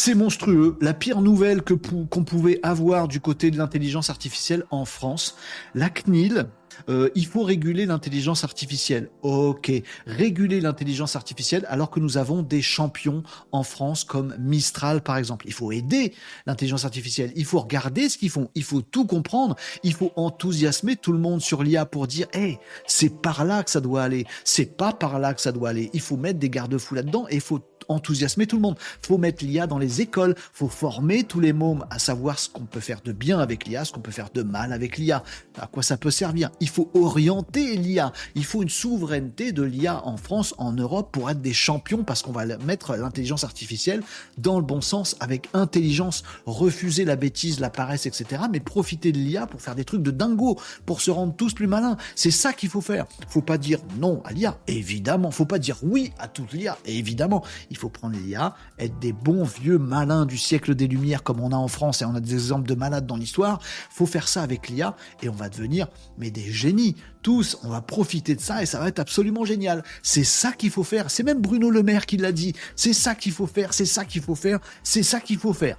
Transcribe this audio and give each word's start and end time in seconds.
C'est 0.00 0.14
monstrueux. 0.14 0.76
La 0.80 0.94
pire 0.94 1.20
nouvelle 1.20 1.62
que 1.62 1.74
qu'on 1.74 2.22
pouvait 2.22 2.60
avoir 2.62 3.08
du 3.08 3.18
côté 3.20 3.50
de 3.50 3.58
l'intelligence 3.58 4.10
artificielle 4.10 4.62
en 4.70 4.84
France, 4.84 5.36
la 5.74 5.90
CNIL, 5.90 6.46
euh, 6.88 7.10
il 7.16 7.26
faut 7.26 7.42
réguler 7.42 7.84
l'intelligence 7.84 8.44
artificielle. 8.44 9.10
Ok, 9.22 9.72
réguler 10.06 10.60
l'intelligence 10.60 11.16
artificielle 11.16 11.66
alors 11.68 11.90
que 11.90 11.98
nous 11.98 12.16
avons 12.16 12.42
des 12.42 12.62
champions 12.62 13.24
en 13.50 13.64
France 13.64 14.04
comme 14.04 14.36
Mistral 14.38 15.02
par 15.02 15.16
exemple. 15.16 15.46
Il 15.48 15.52
faut 15.52 15.72
aider 15.72 16.14
l'intelligence 16.46 16.84
artificielle. 16.84 17.32
Il 17.34 17.44
faut 17.44 17.58
regarder 17.58 18.08
ce 18.08 18.18
qu'ils 18.18 18.30
font. 18.30 18.50
Il 18.54 18.62
faut 18.62 18.82
tout 18.82 19.04
comprendre. 19.04 19.56
Il 19.82 19.94
faut 19.94 20.12
enthousiasmer 20.14 20.94
tout 20.94 21.12
le 21.12 21.18
monde 21.18 21.40
sur 21.40 21.64
l'IA 21.64 21.86
pour 21.86 22.06
dire, 22.06 22.28
hey, 22.32 22.58
c'est 22.86 23.20
par 23.20 23.44
là 23.44 23.64
que 23.64 23.70
ça 23.72 23.80
doit 23.80 24.04
aller. 24.04 24.26
C'est 24.44 24.76
pas 24.76 24.92
par 24.92 25.18
là 25.18 25.34
que 25.34 25.40
ça 25.40 25.50
doit 25.50 25.70
aller. 25.70 25.90
Il 25.92 26.00
faut 26.00 26.16
mettre 26.16 26.38
des 26.38 26.50
garde-fous 26.50 26.94
là-dedans 26.94 27.26
et 27.30 27.34
il 27.34 27.40
faut 27.40 27.60
enthousiasmer 27.88 28.46
tout 28.46 28.56
le 28.56 28.62
monde. 28.62 28.76
Faut 29.02 29.18
mettre 29.18 29.44
l'IA 29.44 29.66
dans 29.66 29.78
les 29.78 30.00
écoles, 30.00 30.34
faut 30.52 30.68
former 30.68 31.24
tous 31.24 31.40
les 31.40 31.52
mômes 31.52 31.86
à 31.90 31.98
savoir 31.98 32.38
ce 32.38 32.48
qu'on 32.48 32.64
peut 32.64 32.80
faire 32.80 33.00
de 33.02 33.12
bien 33.12 33.38
avec 33.38 33.66
l'IA, 33.66 33.84
ce 33.84 33.92
qu'on 33.92 34.00
peut 34.00 34.12
faire 34.12 34.30
de 34.32 34.42
mal 34.42 34.72
avec 34.72 34.98
l'IA, 34.98 35.22
à 35.58 35.66
quoi 35.66 35.82
ça 35.82 35.96
peut 35.96 36.10
servir? 36.10 36.50
Il 36.60 36.68
faut 36.68 36.90
orienter 36.94 37.76
l'IA. 37.76 38.12
Il 38.34 38.44
faut 38.44 38.62
une 38.62 38.68
souveraineté 38.68 39.52
de 39.52 39.62
l'IA 39.62 40.06
en 40.06 40.16
France, 40.16 40.54
en 40.58 40.72
Europe, 40.72 41.10
pour 41.12 41.30
être 41.30 41.40
des 41.40 41.52
champions, 41.52 42.04
parce 42.04 42.22
qu'on 42.22 42.32
va 42.32 42.44
mettre 42.58 42.96
l'intelligence 42.96 43.44
artificielle 43.44 44.02
dans 44.36 44.58
le 44.58 44.64
bon 44.64 44.80
sens, 44.80 45.16
avec 45.20 45.48
intelligence, 45.54 46.22
refuser 46.46 47.04
la 47.04 47.16
bêtise, 47.16 47.60
la 47.60 47.70
paresse, 47.70 48.06
etc., 48.06 48.42
mais 48.50 48.60
profiter 48.60 49.12
de 49.12 49.18
l'IA 49.18 49.46
pour 49.46 49.60
faire 49.60 49.74
des 49.74 49.84
trucs 49.84 50.02
de 50.02 50.10
dingo, 50.10 50.58
pour 50.86 51.00
se 51.00 51.10
rendre 51.10 51.34
tous 51.34 51.54
plus 51.54 51.66
malins. 51.66 51.96
C'est 52.14 52.30
ça 52.30 52.52
qu'il 52.52 52.68
faut 52.68 52.80
faire. 52.80 53.06
Faut 53.28 53.42
pas 53.42 53.58
dire 53.58 53.80
non 53.98 54.22
à 54.24 54.32
l'IA, 54.32 54.58
évidemment. 54.66 55.30
Faut 55.30 55.46
pas 55.46 55.58
dire 55.58 55.78
oui 55.82 56.12
à 56.18 56.28
toute 56.28 56.52
l'IA, 56.52 56.78
évidemment. 56.84 57.44
Faut 57.78 57.88
prendre 57.88 58.16
l'IA, 58.16 58.54
être 58.78 58.98
des 58.98 59.12
bons 59.12 59.44
vieux 59.44 59.78
malins 59.78 60.26
du 60.26 60.36
siècle 60.36 60.74
des 60.74 60.86
Lumières 60.86 61.22
comme 61.22 61.40
on 61.40 61.52
a 61.52 61.56
en 61.56 61.68
France 61.68 62.02
et 62.02 62.04
on 62.04 62.14
a 62.14 62.20
des 62.20 62.34
exemples 62.34 62.68
de 62.68 62.74
malades 62.74 63.06
dans 63.06 63.16
l'histoire. 63.16 63.60
Faut 63.90 64.06
faire 64.06 64.28
ça 64.28 64.42
avec 64.42 64.68
l'IA 64.68 64.96
et 65.22 65.28
on 65.28 65.34
va 65.34 65.48
devenir 65.48 65.88
mais 66.18 66.30
des 66.30 66.52
génies. 66.52 66.96
Tous, 67.22 67.58
on 67.64 67.68
va 67.68 67.80
profiter 67.80 68.34
de 68.34 68.40
ça 68.40 68.62
et 68.62 68.66
ça 68.66 68.78
va 68.78 68.88
être 68.88 68.98
absolument 68.98 69.44
génial. 69.44 69.82
C'est 70.02 70.24
ça 70.24 70.52
qu'il 70.52 70.70
faut 70.70 70.84
faire. 70.84 71.10
C'est 71.10 71.22
même 71.22 71.40
Bruno 71.40 71.70
Le 71.70 71.82
Maire 71.82 72.06
qui 72.06 72.16
l'a 72.16 72.32
dit. 72.32 72.54
C'est 72.76 72.92
ça 72.92 73.14
qu'il 73.14 73.32
faut 73.32 73.46
faire. 73.46 73.74
C'est 73.74 73.86
ça 73.86 74.04
qu'il 74.04 74.22
faut 74.22 74.34
faire. 74.34 74.60
C'est 74.82 75.02
ça 75.02 75.20
qu'il 75.20 75.38
faut 75.38 75.52
faire. 75.52 75.76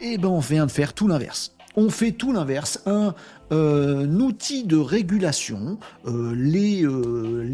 Et 0.00 0.12
eh 0.12 0.18
ben 0.18 0.28
on 0.28 0.40
vient 0.40 0.66
de 0.66 0.70
faire 0.70 0.92
tout 0.92 1.08
l'inverse 1.08 1.52
on 1.78 1.90
fait 1.90 2.12
tout 2.12 2.32
l'inverse. 2.32 2.80
Un, 2.86 3.14
euh, 3.50 4.06
outil 4.06 4.64
de 4.64 4.76
régulation. 4.76 5.78
Euh, 6.06 6.34
les, 6.34 6.84
euh, 6.84 6.97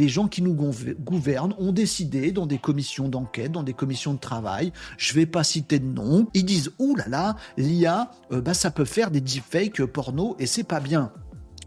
les 0.04 0.10
gens 0.10 0.28
qui 0.28 0.42
nous 0.42 0.54
gouvernent 0.54 1.54
ont 1.56 1.72
décidé 1.72 2.30
dans 2.30 2.44
des 2.44 2.58
commissions 2.58 3.08
d'enquête, 3.08 3.52
dans 3.52 3.62
des 3.62 3.72
commissions 3.72 4.12
de 4.12 4.18
travail, 4.18 4.70
je 4.98 5.14
vais 5.14 5.24
pas 5.24 5.42
citer 5.42 5.78
de 5.78 5.86
nom, 5.86 6.28
ils 6.34 6.44
disent 6.44 6.72
ouh 6.78 6.94
là 6.94 7.08
là, 7.08 7.36
l'IA, 7.56 8.10
bah 8.30 8.52
ça 8.52 8.70
peut 8.70 8.84
faire 8.84 9.10
des 9.10 9.22
deepfakes 9.22 9.82
porno 9.86 10.36
et 10.38 10.44
c'est 10.44 10.62
pas 10.62 10.80
bien. 10.80 11.10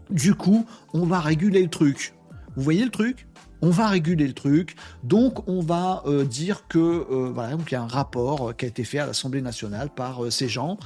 Du 0.08 0.36
coup, 0.36 0.64
on 0.94 1.04
va 1.04 1.18
réguler 1.18 1.62
le 1.62 1.68
truc. 1.68 2.14
Vous 2.54 2.62
voyez 2.62 2.84
le 2.84 2.92
truc? 2.92 3.26
On 3.60 3.70
va 3.70 3.88
réguler 3.88 4.28
le 4.28 4.34
truc, 4.34 4.76
donc 5.02 5.48
on 5.48 5.60
va 5.60 6.04
euh, 6.06 6.24
dire 6.24 6.68
que 6.68 6.78
euh, 6.78 7.32
voilà, 7.34 7.56
donc 7.56 7.72
il 7.72 7.74
y 7.74 7.76
a 7.76 7.82
un 7.82 7.88
rapport 7.88 8.50
euh, 8.50 8.52
qui 8.52 8.66
a 8.66 8.68
été 8.68 8.84
fait 8.84 9.00
à 9.00 9.06
l'Assemblée 9.06 9.42
nationale 9.42 9.90
par 9.90 10.30
ces 10.30 10.48
gens. 10.48 10.78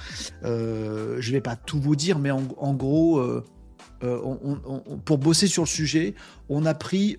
je 0.42 0.48
ne 0.48 1.32
vais 1.32 1.42
pas 1.42 1.54
tout 1.54 1.78
vous 1.78 1.96
dire, 1.96 2.18
mais 2.18 2.30
en, 2.30 2.72
gros, 2.72 3.22
pour 5.04 5.18
bosser 5.18 5.46
sur 5.46 5.62
le 5.62 5.68
sujet, 5.68 6.14
on 6.48 6.66
a 6.66 6.74
pris 6.74 7.16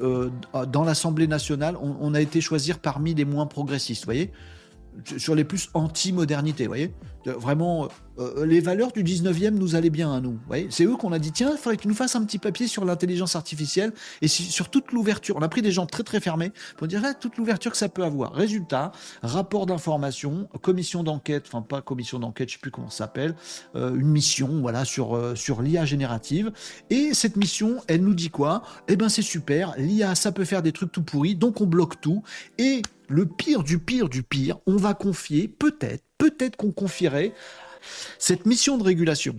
dans 0.67 0.83
l'Assemblée 0.83 1.27
nationale, 1.27 1.77
on, 1.81 2.13
a 2.13 2.21
été 2.21 2.41
choisir 2.41 2.79
parmi 2.79 3.13
les 3.13 3.25
moins 3.25 3.45
progressistes, 3.45 4.05
voyez? 4.05 4.31
Sur 5.17 5.33
les 5.33 5.43
plus 5.43 5.69
anti-modernité, 5.73 6.67
voyez? 6.67 6.93
Vraiment, 7.25 7.85
euh, 8.19 8.33
euh, 8.37 8.45
les 8.45 8.59
valeurs 8.59 8.91
du 8.91 9.03
19e 9.03 9.51
nous 9.51 9.75
allaient 9.75 9.89
bien 9.89 10.13
à 10.13 10.19
nous. 10.19 10.39
Voyez 10.47 10.67
c'est 10.69 10.85
eux 10.85 10.95
qu'on 10.95 11.11
a 11.11 11.19
dit, 11.19 11.31
tiens, 11.31 11.51
il 11.51 11.57
faudrait 11.57 11.77
qu'ils 11.77 11.89
nous 11.89 11.95
fassent 11.95 12.15
un 12.15 12.23
petit 12.23 12.37
papier 12.37 12.67
sur 12.67 12.85
l'intelligence 12.85 13.35
artificielle 13.35 13.91
et 14.21 14.27
sur 14.27 14.69
toute 14.69 14.91
l'ouverture. 14.91 15.35
On 15.37 15.41
a 15.41 15.49
pris 15.49 15.61
des 15.61 15.71
gens 15.71 15.85
très 15.85 16.03
très 16.03 16.19
fermés 16.19 16.51
pour 16.77 16.87
dire 16.87 17.01
là, 17.01 17.13
toute 17.13 17.37
l'ouverture 17.37 17.71
que 17.71 17.77
ça 17.77 17.89
peut 17.89 18.03
avoir. 18.03 18.33
Résultat, 18.33 18.91
rapport 19.21 19.65
d'information, 19.65 20.49
commission 20.61 21.03
d'enquête, 21.03 21.45
enfin 21.47 21.61
pas 21.61 21.81
commission 21.81 22.19
d'enquête, 22.19 22.49
je 22.49 22.53
sais 22.55 22.59
plus 22.59 22.71
comment 22.71 22.89
ça 22.89 23.03
s'appelle, 23.05 23.35
euh, 23.75 23.95
une 23.95 24.07
mission, 24.07 24.61
voilà, 24.61 24.85
sur, 24.85 25.19
sur 25.35 25.61
l'IA 25.61 25.85
générative. 25.85 26.51
Et 26.89 27.13
cette 27.13 27.35
mission, 27.37 27.77
elle 27.87 28.01
nous 28.01 28.13
dit 28.13 28.29
quoi? 28.29 28.63
Eh 28.87 28.95
ben 28.95 29.09
c'est 29.09 29.21
super, 29.21 29.73
l'IA, 29.77 30.15
ça 30.15 30.31
peut 30.31 30.45
faire 30.45 30.61
des 30.61 30.71
trucs 30.71 30.91
tout 30.91 31.03
pourris, 31.03 31.35
donc 31.35 31.61
on 31.61 31.65
bloque 31.65 31.99
tout. 32.01 32.23
Et 32.57 32.81
le 33.09 33.25
pire 33.25 33.63
du 33.63 33.79
pire 33.79 34.09
du 34.09 34.23
pire, 34.23 34.57
on 34.65 34.75
va 34.75 34.93
confier, 34.93 35.47
peut-être, 35.47 36.03
peut-être 36.23 36.55
qu'on 36.55 36.71
confierait 36.71 37.33
cette 38.17 38.45
mission 38.45 38.77
de 38.77 38.83
régulation. 38.83 39.35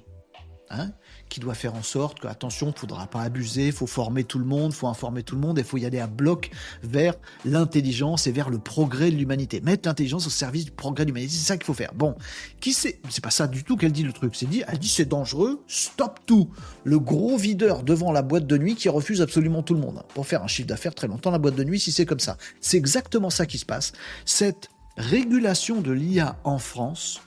Hein, 0.71 0.93
qui 1.29 1.41
doit 1.41 1.55
faire 1.55 1.75
en 1.75 1.83
sorte 1.83 2.21
que, 2.21 2.27
attention, 2.27 2.73
il 2.75 2.79
faudra 2.79 3.07
pas 3.07 3.21
abuser, 3.21 3.67
il 3.67 3.73
faut 3.73 3.87
former 3.87 4.25
tout 4.25 4.39
le 4.39 4.45
monde, 4.45 4.73
il 4.73 4.75
faut 4.75 4.89
informer 4.89 5.23
tout 5.23 5.35
le 5.35 5.41
monde, 5.41 5.59
il 5.59 5.65
faut 5.65 5.77
y 5.77 5.85
aller 5.85 6.01
à 6.01 6.07
bloc 6.07 6.51
vers 6.83 7.15
l'intelligence 7.45 8.27
et 8.27 8.33
vers 8.33 8.51
le 8.51 8.59
progrès 8.59 9.11
de 9.11 9.17
l'humanité. 9.17 9.61
Mettre 9.61 9.89
l'intelligence 9.89 10.27
au 10.27 10.31
service 10.31 10.65
du 10.65 10.71
progrès 10.71 11.05
de 11.05 11.11
l'humanité, 11.11 11.33
c'est 11.35 11.47
ça 11.47 11.57
qu'il 11.57 11.67
faut 11.67 11.75
faire. 11.75 11.93
Bon, 11.95 12.17
qui 12.61 12.73
c'est 12.73 12.99
C'est 13.11 13.23
pas 13.23 13.31
ça 13.31 13.47
du 13.47 13.63
tout 13.63 13.77
qu'elle 13.77 13.93
dit 13.93 14.05
le 14.05 14.13
truc. 14.13 14.35
C'est 14.35 14.49
dit, 14.49 14.63
elle 14.67 14.79
dit 14.79 14.89
c'est 14.89 15.05
dangereux, 15.05 15.63
stop 15.69 16.21
tout. 16.27 16.51
Le 16.83 16.99
gros 16.99 17.37
videur 17.37 17.83
devant 17.83 18.11
la 18.11 18.23
boîte 18.23 18.47
de 18.47 18.59
nuit 18.59 18.75
qui 18.75 18.89
refuse 18.89 19.21
absolument 19.21 19.63
tout 19.63 19.75
le 19.75 19.81
monde. 19.81 20.03
Pour 20.15 20.27
faire 20.27 20.43
un 20.43 20.49
chiffre 20.49 20.69
d'affaires 20.69 20.95
très 20.95 21.09
longtemps, 21.09 21.31
la 21.31 21.39
boîte 21.39 21.57
de 21.57 21.65
nuit, 21.65 21.79
si 21.79 21.93
c'est 21.93 22.07
comme 22.07 22.21
ça. 22.21 22.37
C'est 22.61 22.79
exactement 22.79 23.31
ça 23.31 23.47
qui 23.47 23.59
se 23.59 23.67
passe. 23.67 23.93
Cette 24.25 24.71
régulation 24.97 25.81
de 25.81 25.93
l'IA 25.93 26.39
en 26.45 26.59
France 26.59 27.21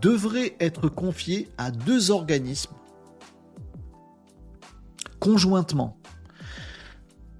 devrait 0.00 0.56
être 0.60 0.88
confiée 0.88 1.48
à 1.58 1.70
deux 1.70 2.10
organismes 2.10 2.74
conjointement. 5.26 5.96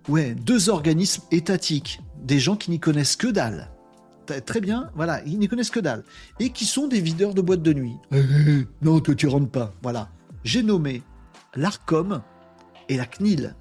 Ouais, 0.08 0.34
deux 0.34 0.68
organismes 0.68 1.22
étatiques, 1.30 2.00
des 2.22 2.38
gens 2.38 2.56
qui 2.56 2.70
n'y 2.70 2.80
connaissent 2.80 3.16
que 3.16 3.28
dalle. 3.28 3.70
Très 4.44 4.60
bien, 4.60 4.90
voilà, 4.96 5.22
ils 5.24 5.38
n'y 5.38 5.46
connaissent 5.46 5.70
que 5.70 5.78
dalle. 5.78 6.02
Et 6.40 6.50
qui 6.50 6.64
sont 6.64 6.88
des 6.88 7.00
videurs 7.00 7.32
de 7.32 7.40
boîtes 7.40 7.62
de 7.62 7.72
nuit. 7.72 7.94
Eh, 8.12 8.18
eh, 8.18 8.50
eh, 8.50 8.66
non, 8.82 8.98
toi 9.00 9.14
tu 9.14 9.28
rentres 9.28 9.50
pas. 9.50 9.72
Voilà. 9.82 10.08
J'ai 10.42 10.64
nommé 10.64 11.02
l'ARCOM 11.54 12.22
et 12.88 12.96
la 12.96 13.06
CNIL. 13.06 13.54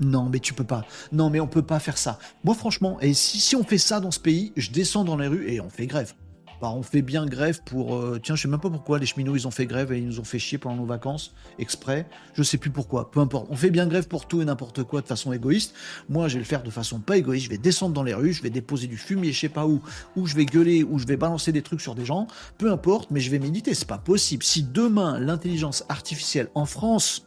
Non, 0.00 0.28
mais 0.30 0.40
tu 0.40 0.54
peux 0.54 0.64
pas. 0.64 0.84
Non, 1.12 1.30
mais 1.30 1.40
on 1.40 1.46
peut 1.46 1.62
pas 1.62 1.78
faire 1.78 1.98
ça. 1.98 2.18
Moi, 2.42 2.54
franchement, 2.54 2.98
et 3.00 3.14
si, 3.14 3.38
si 3.38 3.54
on 3.54 3.62
fait 3.64 3.78
ça 3.78 4.00
dans 4.00 4.10
ce 4.10 4.18
pays, 4.18 4.52
je 4.56 4.70
descends 4.70 5.04
dans 5.04 5.16
les 5.16 5.28
rues 5.28 5.48
et 5.50 5.60
on 5.60 5.70
fait 5.70 5.86
grève. 5.86 6.14
Bah, 6.60 6.72
on 6.76 6.82
fait 6.82 7.00
bien 7.00 7.24
grève 7.24 7.62
pour. 7.64 7.96
Euh, 7.96 8.20
tiens, 8.22 8.36
je 8.36 8.42
sais 8.42 8.48
même 8.48 8.60
pas 8.60 8.68
pourquoi 8.68 8.98
les 8.98 9.06
cheminots 9.06 9.34
ils 9.34 9.48
ont 9.48 9.50
fait 9.50 9.66
grève 9.66 9.92
et 9.92 9.98
ils 9.98 10.06
nous 10.06 10.20
ont 10.20 10.24
fait 10.24 10.38
chier 10.38 10.58
pendant 10.58 10.76
nos 10.76 10.84
vacances 10.84 11.32
exprès. 11.58 12.06
Je 12.34 12.42
sais 12.42 12.58
plus 12.58 12.70
pourquoi. 12.70 13.10
Peu 13.10 13.20
importe. 13.20 13.46
On 13.50 13.56
fait 13.56 13.70
bien 13.70 13.86
grève 13.86 14.08
pour 14.08 14.26
tout 14.26 14.42
et 14.42 14.44
n'importe 14.44 14.82
quoi 14.84 15.00
de 15.00 15.06
façon 15.06 15.32
égoïste. 15.32 15.74
Moi, 16.10 16.28
je 16.28 16.34
vais 16.34 16.40
le 16.40 16.44
faire 16.44 16.62
de 16.62 16.70
façon 16.70 17.00
pas 17.00 17.16
égoïste. 17.16 17.46
Je 17.46 17.50
vais 17.50 17.58
descendre 17.58 17.94
dans 17.94 18.02
les 18.02 18.12
rues, 18.12 18.34
je 18.34 18.42
vais 18.42 18.50
déposer 18.50 18.88
du 18.88 18.98
fumier, 18.98 19.32
je 19.32 19.40
sais 19.40 19.48
pas 19.48 19.66
où, 19.66 19.80
ou 20.16 20.26
je 20.26 20.34
vais 20.34 20.44
gueuler, 20.44 20.84
ou 20.84 20.98
je 20.98 21.06
vais 21.06 21.16
balancer 21.16 21.50
des 21.50 21.62
trucs 21.62 21.80
sur 21.80 21.94
des 21.94 22.04
gens. 22.04 22.26
Peu 22.58 22.70
importe, 22.70 23.10
mais 23.10 23.20
je 23.20 23.30
vais 23.30 23.38
méditer. 23.38 23.72
C'est 23.72 23.88
pas 23.88 23.98
possible. 23.98 24.42
Si 24.42 24.62
demain 24.62 25.18
l'intelligence 25.18 25.84
artificielle 25.88 26.48
en 26.54 26.66
France 26.66 27.24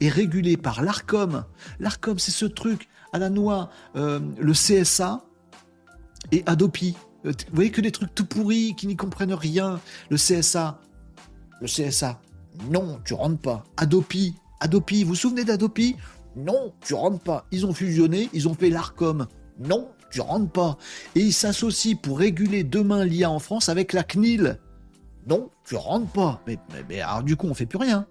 est 0.00 0.10
régulée 0.10 0.58
par 0.58 0.82
l'Arcom, 0.82 1.44
l'Arcom 1.80 2.18
c'est 2.18 2.32
ce 2.32 2.44
truc 2.44 2.88
à 3.14 3.18
la 3.18 3.30
noix, 3.30 3.70
euh, 3.96 4.20
le 4.38 4.52
CSA 4.52 5.24
et 6.32 6.42
Adopi. 6.46 6.96
Euh, 7.24 7.32
vous 7.48 7.54
voyez 7.54 7.70
que 7.70 7.80
des 7.80 7.92
trucs 7.92 8.14
tout 8.14 8.26
pourris 8.26 8.74
qui 8.76 8.86
n'y 8.86 8.96
comprennent 8.96 9.34
rien. 9.34 9.80
Le 10.10 10.16
CSA. 10.16 10.80
Le 11.60 11.66
CSA. 11.66 12.20
Non, 12.70 13.00
tu 13.04 13.14
rentres 13.14 13.40
pas. 13.40 13.64
Adopi. 13.76 14.34
Adopi. 14.60 15.02
Vous 15.02 15.10
vous 15.10 15.14
souvenez 15.14 15.44
d'Adopi? 15.44 15.96
Non, 16.36 16.72
tu 16.84 16.94
rentres 16.94 17.22
pas. 17.22 17.46
Ils 17.52 17.66
ont 17.66 17.74
fusionné, 17.74 18.28
ils 18.32 18.48
ont 18.48 18.54
fait 18.54 18.70
l'ARCOM. 18.70 19.26
Non, 19.58 19.88
tu 20.10 20.20
rentres 20.20 20.50
pas. 20.50 20.78
Et 21.14 21.20
ils 21.20 21.32
s'associent 21.32 21.96
pour 21.96 22.18
réguler 22.18 22.64
demain 22.64 23.04
l'IA 23.04 23.30
en 23.30 23.38
France 23.38 23.68
avec 23.68 23.92
la 23.92 24.02
CNIL. 24.02 24.58
Non, 25.26 25.50
tu 25.64 25.76
rentres 25.76 26.10
pas. 26.12 26.40
Mais, 26.46 26.58
mais 26.88 27.00
alors 27.00 27.22
du 27.22 27.36
coup, 27.36 27.46
on 27.46 27.54
fait 27.54 27.66
plus 27.66 27.78
rien 27.78 28.06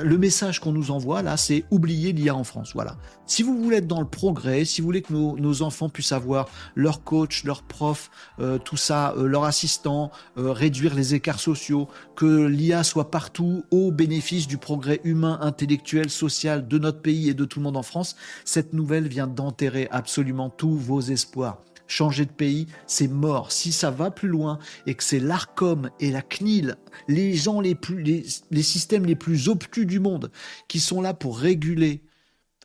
le 0.00 0.18
message 0.18 0.60
qu'on 0.60 0.72
nous 0.72 0.90
envoie 0.90 1.22
là, 1.22 1.36
c'est 1.36 1.64
oublier 1.70 2.12
l'IA 2.12 2.34
en 2.34 2.44
France. 2.44 2.72
Voilà. 2.74 2.96
Si 3.26 3.42
vous 3.42 3.62
voulez 3.62 3.78
être 3.78 3.86
dans 3.86 4.00
le 4.00 4.06
progrès, 4.06 4.64
si 4.64 4.80
vous 4.80 4.86
voulez 4.86 5.02
que 5.02 5.12
nos, 5.12 5.62
enfants 5.62 5.88
puissent 5.88 6.12
avoir 6.12 6.48
leur 6.74 7.04
coach, 7.04 7.44
leur 7.44 7.62
prof, 7.62 8.10
euh, 8.40 8.58
tout 8.58 8.76
ça, 8.76 9.14
euh, 9.16 9.26
leur 9.26 9.44
assistant, 9.44 10.10
euh, 10.38 10.52
réduire 10.52 10.94
les 10.94 11.14
écarts 11.14 11.40
sociaux, 11.40 11.88
que 12.16 12.46
l'IA 12.46 12.84
soit 12.84 13.10
partout 13.10 13.64
au 13.70 13.90
bénéfice 13.90 14.46
du 14.46 14.58
progrès 14.58 15.00
humain, 15.04 15.38
intellectuel, 15.42 16.10
social 16.10 16.66
de 16.66 16.78
notre 16.78 17.00
pays 17.00 17.28
et 17.28 17.34
de 17.34 17.44
tout 17.44 17.58
le 17.58 17.64
monde 17.64 17.76
en 17.76 17.82
France, 17.82 18.16
cette 18.44 18.72
nouvelle 18.72 19.08
vient 19.08 19.26
d'enterrer 19.26 19.88
absolument 19.90 20.50
tous 20.50 20.76
vos 20.76 21.00
espoirs 21.00 21.58
changer 21.92 22.24
de 22.24 22.32
pays, 22.32 22.66
c'est 22.86 23.08
mort. 23.08 23.52
Si 23.52 23.70
ça 23.70 23.90
va 23.90 24.10
plus 24.10 24.28
loin 24.28 24.58
et 24.86 24.94
que 24.94 25.04
c'est 25.04 25.20
l'ARCOM 25.20 25.90
et 26.00 26.10
la 26.10 26.22
CNIL, 26.22 26.76
les 27.06 27.34
gens 27.34 27.60
les 27.60 27.74
plus, 27.74 28.02
les, 28.02 28.62
systèmes 28.62 29.04
les 29.04 29.14
plus 29.14 29.48
obtus 29.48 29.86
du 29.86 30.00
monde, 30.00 30.32
qui 30.68 30.80
sont 30.80 31.02
là 31.02 31.14
pour 31.14 31.38
réguler 31.38 32.02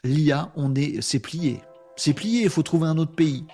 l'IA, 0.04 0.52
on 0.56 0.74
est, 0.76 1.02
c'est 1.02 1.20
plié. 1.20 1.62
C'est 1.96 2.14
plié, 2.14 2.44
il 2.44 2.50
faut 2.50 2.64
trouver 2.64 2.88
un 2.88 2.98
autre 2.98 3.16
pays. 3.16 3.46